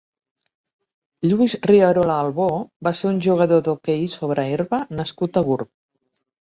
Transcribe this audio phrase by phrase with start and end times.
[1.29, 2.49] Lluís Rierola Albó
[2.89, 5.75] va ser un jugador d'hoquei sobre herba nascut a Gurb.